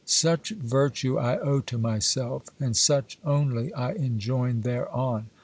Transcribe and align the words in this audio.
Such 0.03 0.49
virtue 0.49 1.19
I 1.19 1.37
owe 1.37 1.59
to 1.59 1.77
myself, 1.77 2.47
and 2.59 2.75
such 2.75 3.19
only 3.23 3.71
I 3.75 3.91
enjoin 3.91 4.61
thereon. 4.61 5.27